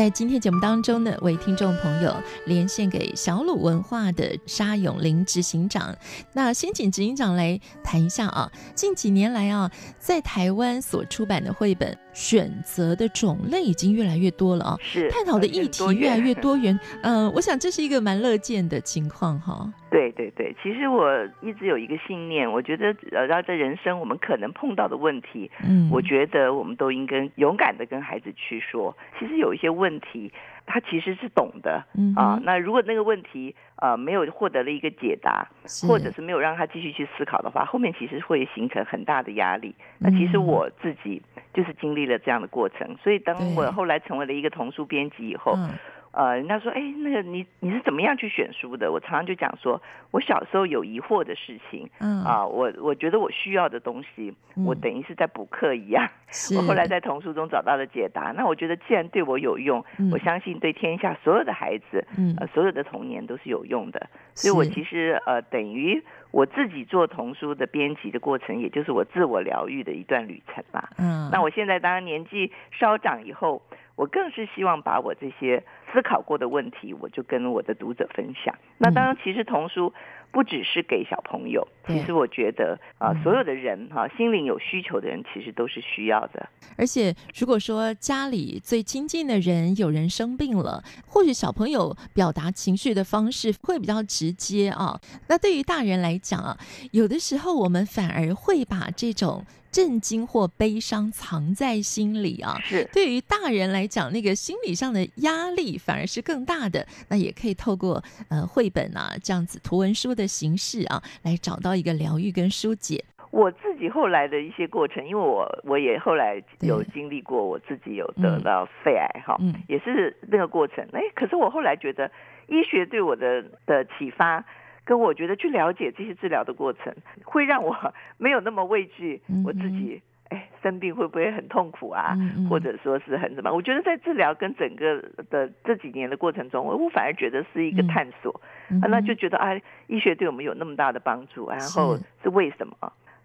[0.00, 5.94] 在今天节目当中呢，为听众朋友连线给小鲁文化的沙永林执行长。
[6.32, 16.78] 那先请执行长来谈一下啊，近几年来啊，在台湾所出版的绘本选择的种类已经越来越多了啊，是探讨的议题越来越多元。
[17.02, 19.72] 嗯、 呃，我想这是一个蛮乐见的情况哈。
[19.90, 21.10] 对对对，其实我
[21.42, 28.96] 一直有一个信念，我觉得呃，在这人生我们可能碰到的问题，嗯，我觉得我们都应该勇敢的跟孩子去说。
[29.18, 30.32] 其实有一些问题，
[30.70, 32.40] 他其实是懂的，嗯啊。
[32.44, 35.46] 那如果那个问题呃没有获得了一个解答，
[35.86, 39.74] 或者是没有让他继续去思考的话，后面其实会形成很大的压力。
[39.98, 41.20] 那其实我自己
[41.52, 45.54] 就是经历了这样的过程，所以当我后来成为了一个童书编辑以后。
[45.56, 45.70] 嗯
[46.12, 48.90] 呃，人家说，哎，那个你你是怎么样去选书的？
[48.90, 49.80] 我常常就讲说，
[50.10, 54.34] 我小时候有疑惑的事情，嗯啊，我我觉得我需要的东西，
[54.66, 56.08] 我等于是在补课一样。
[56.50, 58.32] 嗯、我后来在童书中找到了解答。
[58.36, 64.08] 那我觉得既然对我有用，嗯、我相信对天下所有的孩子，嗯、呃，所有的童年都是有用的。
[64.34, 70.90] 所以我其实呃，等于我自己做童书的编辑的过程，也就是我自我疗愈的一段旅程吧。
[70.98, 73.62] 嗯，那我现在当然年纪稍长以后。
[73.96, 78.54] 我更是希望把我这些思考过的问题，我就跟我的读者分享。
[78.78, 79.92] 那当然，其实童书
[80.30, 86.48] 不只是给小朋友，其实我觉得啊，所有的人哈，心灵有需求的人，其实都是需要的。
[86.76, 95.00] 而且，如果说家里最亲近的人有人生病了，或许小朋友表达情绪的方式会比较直接啊。
[95.28, 96.56] 那对于大人来讲啊，
[96.92, 99.44] 有的时候我们反而会把这种。
[99.72, 106.86] 震惊或悲伤藏在心里啊，是对于大人来讲，那个心理上的压力反而是更大的。
[107.08, 113.04] 那也可以透过呃绘本啊这样子图文书的形式啊，来找到一个疗愈跟疏解。
[113.30, 120.84] 我自己后来的一些过程，因为我我也后来有经历过，我自己有得到肺癌哈，嗯，也是那个过程。
[120.92, 122.10] 哎，可是我后来觉得
[122.48, 124.44] 医学对我的的启发。
[124.82, 126.92] 跟我觉得去了解这些治疗的过程，
[127.22, 127.76] 会让我
[128.16, 130.02] 没有那么畏惧我自己。
[130.30, 132.16] 哎，生病会不会很痛苦啊？
[132.48, 133.52] 或者说是很什么？
[133.52, 138.40] 我觉得在治疗跟整个的这几年的过程中，我反而觉得是一个探索。
[138.82, 139.50] 啊，那就觉得啊，
[139.88, 142.74] 医学对我们有那么大的帮助，然后是为什么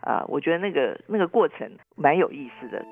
[0.01, 0.25] 啊？
[0.27, 2.83] 我觉得那个那个过程蛮有意思的。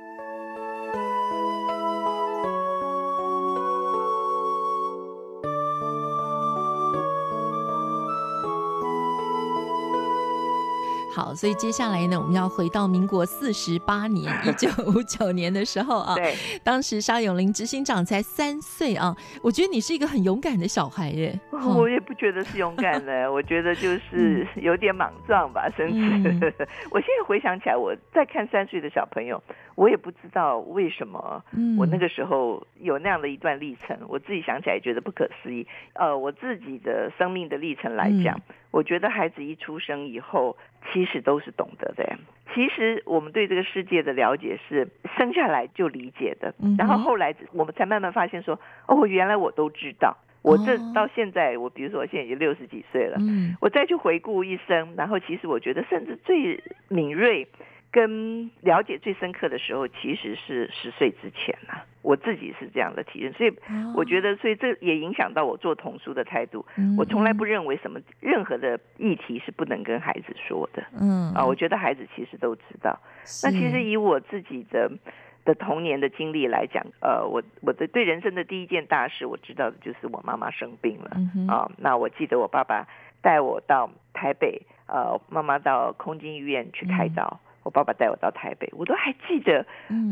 [11.16, 16.16] 好，所以接下来呢，我们要回到民国四十八年，一九五九年的时候啊。
[16.16, 19.16] 对，当时沙永林执行长才三岁啊。
[19.44, 21.40] 我觉得你是一个很勇敢的小孩耶。
[21.78, 26.00] 我也不觉得是勇敢的， 我觉得就是有点莽撞吧，甚至。
[26.00, 26.54] 嗯、
[26.90, 29.42] 我现在回想起来，我在看三岁的小朋友，
[29.76, 31.44] 我也不知道为什么，
[31.78, 35.68] 我那个时候有那样的一段历程，我自己想起来觉得不可思议。
[35.94, 38.36] 呃，我自己的生命的历程来讲。
[38.36, 40.58] 嗯我觉得孩子一出生以后，
[40.92, 42.18] 其实都是懂得的。
[42.54, 50.16] 其实我们对这个世界的了解是生下来就理解的，然后后来我们才慢慢发现说，哦，原来我都知道。
[50.44, 53.18] 我这到现在，我比如说我现在已经六十几岁了，
[53.62, 57.48] 我再去回顾一生，然后其实我觉得甚至最敏锐。
[57.94, 61.86] 跟了解最深刻的时候，其实是十岁之前呐、啊。
[62.02, 63.54] 我自己是这样的体验，所以
[63.96, 66.66] 我觉得，所以这也影响到我做童书的态度。
[66.98, 70.84] 我从来不认为什么任何的议题是不能跟孩子说的。
[71.00, 73.00] 嗯啊，我觉得孩子其实都知道。
[73.44, 74.92] 那其实以我自己的
[75.46, 81.12] 的童年的经历来讲，呃，我我的对人生的第一件大事，我知道的就是我妈妈生病了。
[81.48, 82.86] 啊，那我记得我爸爸
[83.22, 87.40] 带我到台北，呃，妈妈到空军医院去开刀。
[87.64, 89.66] 我爸爸带我到台北，我都还记得，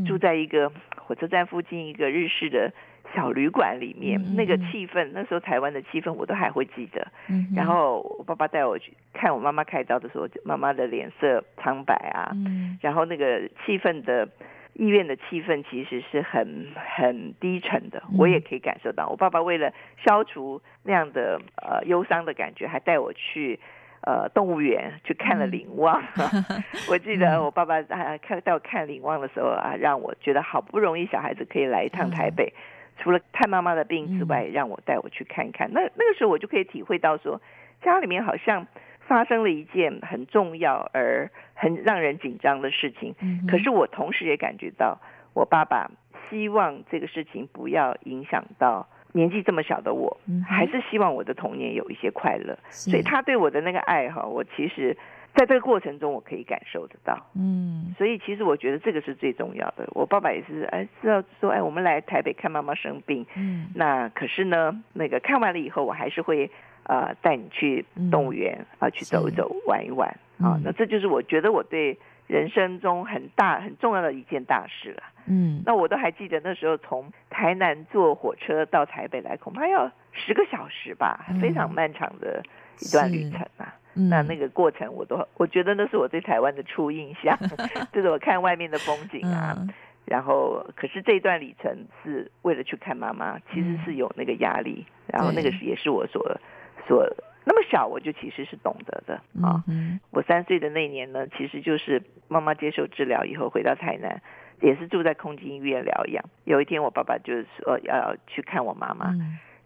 [0.07, 2.71] 住在一个火车站附近一个日式的
[3.13, 7.05] 小旅馆里面，嗯、那个气氛，那时候台湾的气氛我都还会记得。
[7.27, 14.27] 嗯、然后我爸爸带我去看我妈妈开刀的时候，妈妈的脸色苍白啊，嗯、然后那个气氛的
[14.73, 19.09] 医院的气氛其实是很很低沉的，我也可以感受到。
[19.09, 19.73] 我爸爸为了
[20.05, 23.59] 消除那样的呃忧伤的感觉，还带我去
[24.01, 26.01] 呃动物园去看了领望。
[26.89, 32.53] 我记得我爸爸啊看带我看领望的时候啊，让我觉得好不容易小孩子可以来一趟台北，
[32.97, 35.71] 除了看妈妈的病之外，让我带我去看看。
[35.71, 37.41] 那那个时候我就可以体会到说，
[37.81, 38.67] 家里面好像。
[39.07, 43.13] 发生了一件很重要而很让人紧张的事情，
[43.45, 44.99] 可是我同时也感觉到，
[45.33, 45.91] 我爸爸
[46.29, 50.17] 希望这个事情不要影响到年纪这么小的我，
[50.47, 54.95] 还是希望我的童年有一些快乐，所以他对我的那个爱哈，我其实
[55.35, 59.87] 在这个过程中我可以感受得到，嗯，所以其实我觉得这个是最重要的。
[59.91, 66.49] 我爸爸也是哎知道说哎我们来台北看妈妈生病，嗯，那可是呢那个看完了以后我还是会。
[66.83, 70.09] 呃，带你去动物园啊，去走一走，玩一玩
[70.39, 71.95] 啊，那这就是我觉得我对
[72.31, 75.03] 人生中很大很重要的一件大事了。
[75.25, 82.41] 嗯，那我都还记得那时候从台南坐火车到台北来，恐怕要十个小时吧，非常漫长的
[82.79, 83.75] 一段旅程啊。
[83.93, 87.37] 那那个过程，我都我觉得那是我对台湾的初印象，
[87.91, 89.57] 就是我看外面的风景啊。
[90.05, 94.85] 然后，可是这段旅程是为了去看妈妈，其实是有那个压力。
[95.07, 96.39] 然后那个是也是我所。
[96.87, 97.05] 所
[97.43, 99.63] 那么小，我就其实是懂得的啊。
[100.11, 104.21] 我三岁的那年呢，其实就是妈妈接受治疗以后回到台南，
[104.61, 106.23] 也是住在空军医院疗养。
[106.45, 109.15] 有一天，我爸爸就是说要去看我妈妈，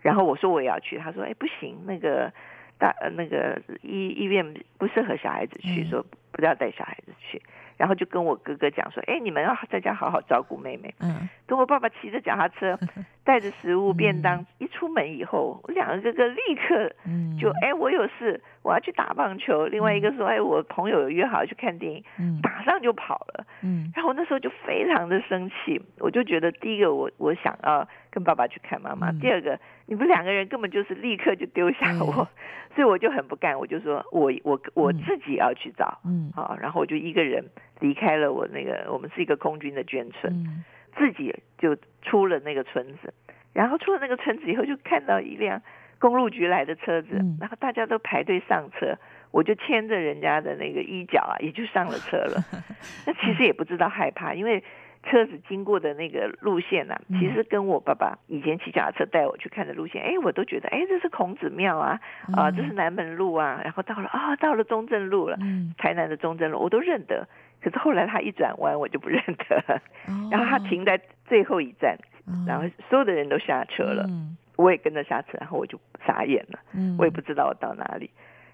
[0.01, 2.31] 然后我说我也要去，他说：“哎，不行，那个
[2.77, 7.41] 大那个医医院不适合小孩子去，说不要带小孩子去。”
[7.77, 12.79] 然后就跟我哥哥讲说：“哎，你们要在家好好照顾妹妹。”嗯，等我爸爸骑着脚踏车，
[13.25, 14.45] 带着食物便当、
[14.75, 16.89] 出门以后，我两个哥哥立刻
[17.39, 23.45] 就：“嗯、哎，我有事，我要去打棒球。”另外一个说：“哎，我朋友约好去看电影。”嗯，马上就跑了。
[23.63, 32.27] 嗯，然后那时候就非常的生气，我就觉得第一个我我想要跟爸爸去看妈妈，嗯、第二个你们两个人根本就是立刻就丢下我，嗯、
[32.75, 35.99] 所以我就很不干，我就说我我我自己要去找。
[36.05, 37.43] 嗯，好，然后我就一个人。
[37.81, 40.63] 离开了我那个，我们是一个空军的眷村，嗯、
[40.95, 43.13] 自己就出了那个村子，
[43.55, 45.59] 然后出了那个村子以后，就看到一辆
[45.97, 48.95] 公路局来的车子，嗯、然后大家都排队上车，
[49.31, 52.43] 我就牵着人家的那个衣角啊，也就上了车了。
[53.07, 54.63] 那其实也不知道害怕，因为。
[55.07, 62.01] 车子经过的那个路线呢、啊，其实跟我爸爸以前骑脚踏车带我去看的路线，哎，我都觉得，哎，这是孔子庙啊，
[62.35, 65.37] 啊，这是南门路啊，然后到了啊，到了中正路了，
[65.77, 67.27] 台南的中正路我都认得。
[67.61, 69.79] 可是后来他一转弯，我就不认得了。
[70.31, 71.95] 然后他停在最后一站，
[72.47, 74.09] 然后所有的人都下车了，
[74.55, 76.59] 我也跟着下车，然后我就傻眼了，
[76.97, 78.09] 我也不知道我到哪里。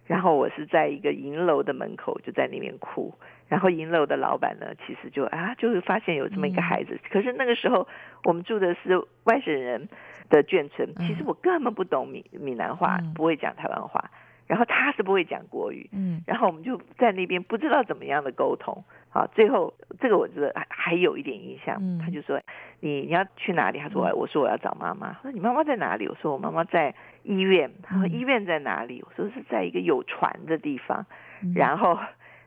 [0.08, 3.14] 然后我是在一个银楼的门口，就在那边哭。
[3.48, 6.96] 然后银楼的老板呢，其实就啊，就是发现有这么一个孩子。
[6.96, 7.88] 嗯、可是那个时候
[8.24, 9.88] 我们住的是外省人
[10.30, 14.10] 的眷村，嗯、其实我根本不懂闽闽南话，嗯、不会讲台湾话。
[14.48, 18.84] 然后他是不会讲国语，嗯，然后我们就在那边不知道怎么样的沟通。
[19.12, 21.78] 好，最后这个我觉得还还有一点印象。
[21.80, 22.42] 嗯、他就说
[22.82, 31.06] ：“你你要去哪里？”他说：“我说我要找妈妈。”他说：“你妈妈在哪里？”我说：“我妈妈在医院。”他说：“医院在哪里？”我说：“是在一个有船的地方。
[31.44, 32.00] 嗯”然后。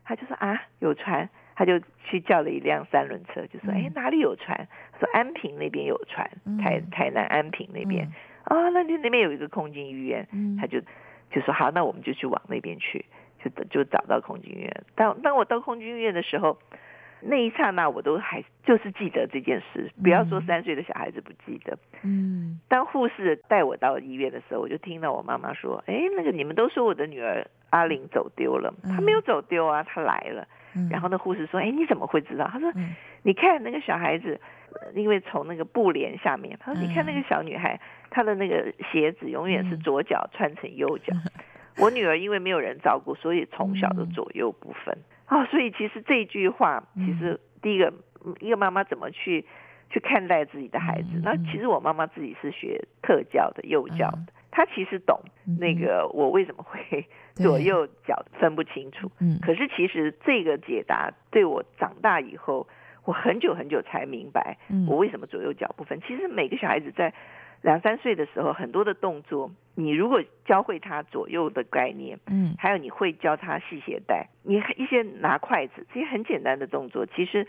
[0.06, 4.69] 他就说啊，有船，他就去叫了一辆三轮车，就说哎，哪里有船？
[5.00, 6.31] 说安平那边有船，
[6.62, 8.06] 台台南安平那边
[8.44, 10.28] 啊，那那那边有一个空军医院，
[10.61, 10.78] 他就
[11.31, 13.06] 就说好，那我们就去往那边去，
[13.50, 14.85] 就就找到空军医院。
[14.95, 16.59] 当当我到空军医院的时候，
[17.21, 21.78] 那一刹那我都还就是记得这件事，不要说三岁的小孩子不记得。
[22.02, 27.47] 嗯，当护士带我到医院的时候，我就听到我妈妈说，哎，那个你们都说我的女儿。
[27.71, 30.47] 阿玲走丢了，她没有走丢啊，她来了。
[30.76, 34.40] 嗯、然后那护士说：“哎，你怎么会知道？”她说：“嗯、你看那个小孩子，
[34.95, 37.80] 因为从那个布帘下面，她说你看那个小女孩，
[38.11, 41.12] 她的那个鞋子永远是左脚穿成右脚。
[41.76, 45.47] 嗯、我女儿因为没有人照顾，所以从小的左右不分啊、哦。
[45.50, 47.93] 所以其实这句话，其实第一个
[48.40, 49.45] 一个妈妈怎么去
[49.90, 51.09] 去看待自己的孩子？
[51.23, 54.19] 那、嗯、其实我妈妈自己是学特教的幼教的。
[54.19, 54.26] 嗯”
[54.57, 55.21] 他其实懂
[55.59, 57.04] 那个我为什么会
[57.35, 62.69] 左右脚分不清楚，嗯，可是其实这个解答对我长大以后，
[63.04, 66.00] 我很久很久才明白，我为什么左右脚不分。
[66.07, 67.12] 其实每个小孩子在
[67.64, 77.47] 两三岁的时候，很多的动作，你如果教会他左右的概念，嗯，还有你会教他系鞋带，你一些拿筷子这些很简单的动作，其实。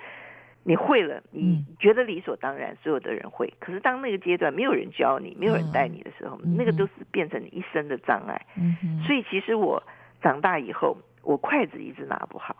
[0.67, 3.53] 你会了，你觉得理所当然，所有的人会。
[3.59, 8.41] 可是当那个阶段没有人教你，没有人带你的时候，那个都是变成你一生的障碍。
[8.57, 9.83] 嗯所以其实我
[10.23, 12.55] 长大以后，我筷子一直拿不好，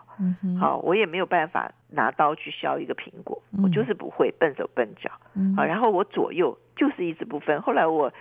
[0.60, 7.62] 好，我也没有办法拿刀去削一个苹果，嗯、我就是不会，笨手笨脚，嗯，好，然后我左右就是一直不分。
[7.62, 8.12] 后来我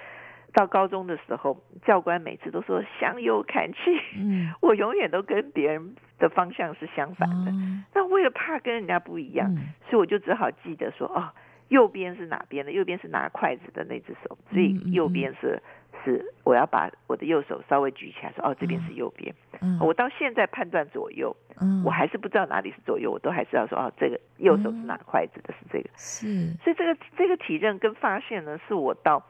[0.53, 3.79] 到高中的时候，教官每次都说向右看齐，
[4.17, 7.51] 嗯， 我永远都跟别人的方向是相反的。
[7.51, 7.55] 哦、
[7.95, 11.31] 那为了怕跟人家不一样，嗯、所以我就只好记得说，哦，
[11.69, 12.71] 右边是哪边的？
[12.71, 15.63] 右边是拿筷子的那只手，所以右边是。
[16.03, 19.35] 是，我要把我的右手稍微举起来，说哦，这边是右边。
[19.61, 25.91] 嗯，我到现在判断左右，嗯，我还是不知道哪里是左右，我都还是要说哦，这个右手是拿筷子的，是这个。
[25.97, 29.23] 是，所以这个这个体认跟发现呢，是我到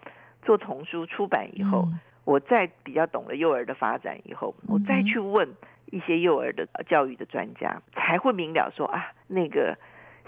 [0.42, 5.48] 做童书出版以后，嗯，我再比较懂了幼儿的发展以后，我再去问
[5.86, 9.76] 一些幼儿的教育的专家，才会明了说啊，那个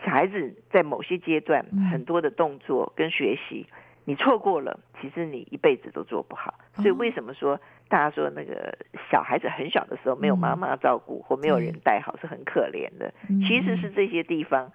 [0.05, 3.67] 小孩子在某些阶段很多的动作跟学习。
[4.09, 6.55] 你错过了，其实你一辈子都做不好。
[6.77, 8.79] 所以为什么说大家说那个
[9.11, 13.13] 小孩子很小的时候没有妈妈照顾或没有人带好是很可怜的？
[13.49, 14.71] 其实是这些地方，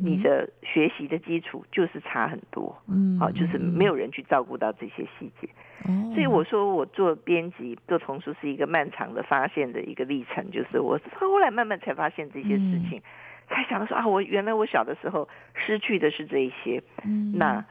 [0.00, 2.74] 你的学习的基础就是差很多。
[2.88, 5.48] 嗯，好，就是没有人去照顾到这些细节。
[6.14, 13.02] 所以我说我做编辑做童书是一个漫长的发现的一个历程，就是我后来慢慢才发现这些事情，
[13.46, 16.82] 才想到说啊，我原来我小的时候失去的是这一些。
[17.04, 17.62] 嗯，那。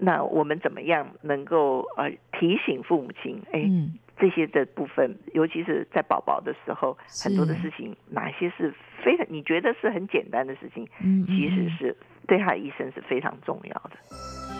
[0.00, 3.40] 那我们怎么样能够呃提醒父母亲？
[3.52, 3.70] 哎，
[4.18, 10.86] 这些的部分，尤其是在宝宝的时候，很多的事情，哪些是非常你觉得是很简单的事情，
[11.26, 14.59] 其实是对他一生是非常重要的。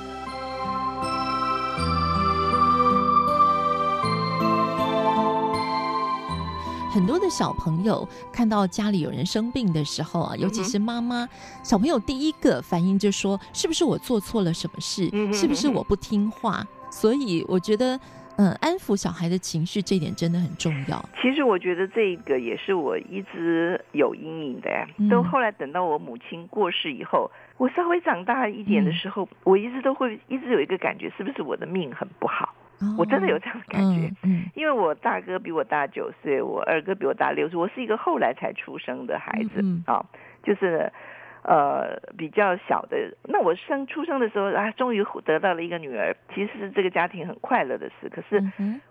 [6.91, 11.29] 很多的小朋友看到家里有人生病的时候啊，尤其是妈妈，
[11.63, 15.09] 小朋友第一个反应就说：“是不是我做错了什么事？
[15.33, 17.97] 是不是我不听话？”所以我觉得，
[18.39, 21.01] 嗯，安抚小孩的情绪这一点真的很重要。
[21.23, 24.85] 其实我觉得这个也是我一直有阴影的呀。
[25.09, 32.53] 都后来等到我母亲过世以后，我稍微长大一点的时候，我一直都会一直有一个感觉，是不是我的命很不好？
[32.99, 40.05] 我真的有这样的感觉，嗯嗯，因为我大哥比我大九岁，我二哥比我大六岁，我是一个后来才出生的孩子啊，
[40.43, 40.91] 就是
[41.43, 42.97] 呃比较小的。
[43.25, 48.09] 那我生出生的时候啊，终于得到了一个女儿，其实是这个家庭很快乐的事。
[48.09, 48.43] 可是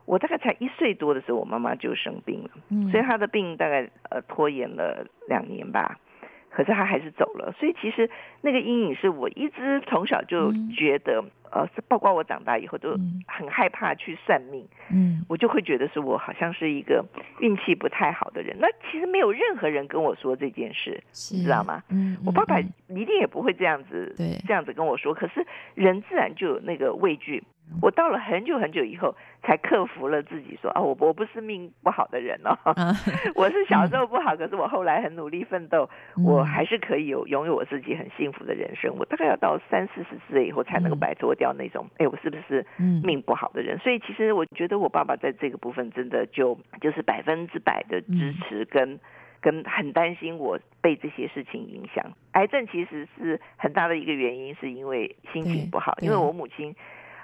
[0.05, 2.49] 我大概才一岁多的时候，我妈妈就生病了，
[2.91, 5.97] 所以她的病大概呃拖延了两年吧。
[6.49, 8.09] 可是他还是走了，所以其实
[8.41, 11.23] 那个阴影是我一直从小就觉得。
[11.51, 12.91] 呃，是包括我长大以后都
[13.25, 14.63] 很害怕去算命，
[14.93, 17.03] 嗯，我就会觉得是我好像是一个
[17.39, 18.55] 运气不太好的人。
[18.59, 21.01] 那其实没有任何人跟我说这件事，
[21.31, 21.81] 你知道吗？
[21.89, 25.11] 嗯，我爸爸一定也不会这样子，对，这样子跟我说。
[25.11, 27.43] 可是人自然就有那个畏惧。
[27.81, 32.57] 我到了很久很久以后，才克服了自己说啊，我我不是命不好的人哦，
[33.35, 35.89] 我是小时候不好，可是我后来很努力奋斗，
[36.25, 38.93] 我还是可以有拥有我自己很幸福的人生。
[38.97, 42.65] 我大概要到三四十岁以后才能够摆脱掉那种，哎，我是不是
[43.03, 43.77] 命不好的人？
[43.79, 48.99] 所以其实我觉得我爸爸在这个部分真的就就是百分之百的支持跟
[49.41, 52.03] 跟很担心我被这些事情影响。
[52.31, 56.75] 癌症其实是很大的一个原因，是因为心情不好，因为我母亲。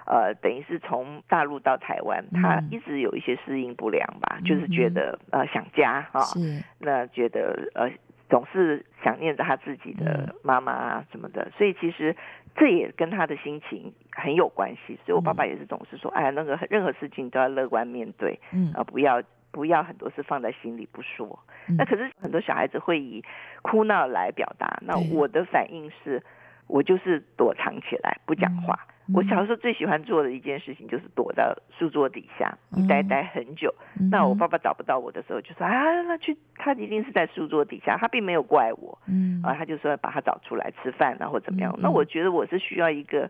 [0.05, 7.89] 呃，等于是从大陆到台湾，他一直有一些适应不良吧，嗯、就是觉得呃想家啊，是那觉得呃
[8.29, 12.15] 总是想念着他自己的妈妈啊什么的，所以其实
[12.55, 15.00] 这也跟他的心情很有关系。
[15.05, 19.21] 所以我爸爸也是总是说，哎，那个任何事情都要乐观面对，嗯啊，不要
[19.51, 21.39] 不要很多事放在心里不说。
[21.67, 23.24] 嗯、那可是很多小孩子会以
[23.63, 26.21] 哭闹来表达，那我的反应是，
[26.67, 28.79] 我就是躲藏起来不讲话。
[28.89, 33.74] 嗯我小时候最喜欢做的一件事情就是躲到书桌底下一待待很久。
[34.00, 38.97] 嗯、那我爸爸找不到我的时候，就说啊，那去他一定是在书桌底下，他并没有怪我。
[39.07, 41.71] 嗯，啊，他就说把他找出来吃饭，然后怎么样？
[41.77, 43.29] 嗯、那我觉得我是需要一个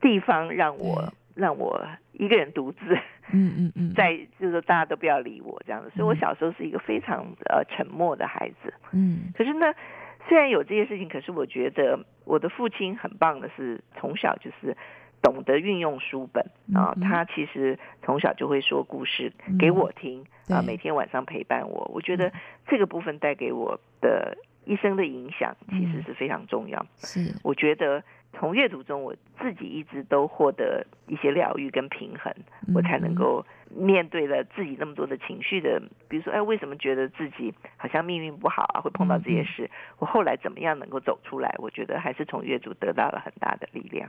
[0.00, 2.78] 地方让我、嗯、让我一个人独自。
[3.32, 5.90] 嗯嗯嗯， 在就是说大家都不要理我这样子。
[5.96, 8.72] 所以我小时候是一个非常呃沉默的孩子。
[8.92, 9.74] 嗯，可是呢。
[10.28, 14.76] 虽然有这些事情，可是我觉得我的父亲很棒的是，从小就是
[15.22, 16.94] 懂得运用书本啊。
[17.02, 21.90] 他其实从小就会说故事给我听啊，每天晚上陪伴我。
[21.94, 22.32] 我觉得
[22.66, 26.86] 这个部分带给我的一生的影响，其实是非常重要。
[26.98, 28.02] 是，我觉得。
[28.32, 32.32] 从阅读中，我自己一直都获得一些疗愈跟平衡，
[32.72, 39.68] 我才能够面对了自己那么多的情绪的，比如说，哎，为什么觉得自己好像命运不好啊，会碰到这些事？
[39.98, 41.52] 我后来怎么样能够走出来？
[41.58, 44.08] 我觉得还是从阅读得到了很大的力量。